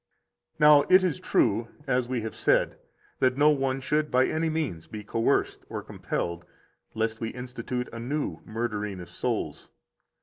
42 0.57 0.63
Now, 0.63 0.81
it 0.95 1.03
is 1.03 1.19
true, 1.19 1.67
as 1.85 2.07
we 2.07 2.21
have 2.21 2.33
said, 2.35 2.79
that 3.19 3.37
no 3.37 3.51
one 3.51 3.79
should 3.79 4.09
by 4.09 4.25
any 4.25 4.49
means 4.49 4.87
be 4.87 5.03
coerced 5.03 5.63
or 5.69 5.83
compelled, 5.83 6.43
lest 6.95 7.21
we 7.21 7.29
institute 7.29 7.87
a 7.93 7.99
new 7.99 8.39
murdering 8.43 8.99
of 8.99 9.09
souls. 9.09 9.69